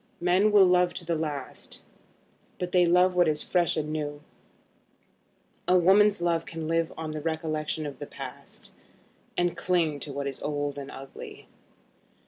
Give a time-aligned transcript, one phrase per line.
[0.19, 1.79] Men will love to the last,
[2.57, 4.23] but they love what is fresh and new.
[5.67, 8.71] A woman's love can live on the recollection of the past,
[9.37, 11.47] and cling to what is old and ugly.